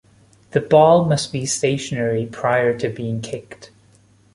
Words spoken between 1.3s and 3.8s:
be stationary prior to being kicked.